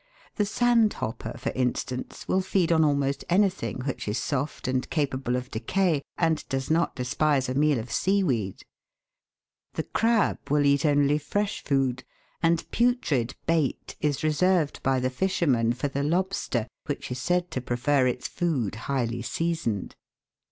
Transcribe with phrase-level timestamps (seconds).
[0.37, 4.89] The sand hopper, for instance, will feed on almost any thing which is soft and
[4.89, 8.63] capable of decay, and does not despise a meal of seaweed;
[9.73, 12.03] the crab will eat only fresh food,
[12.41, 17.61] and putrid bait is reserved by the fisherman for the lobster, which is said to
[17.61, 19.93] prefer its food highly seasoned.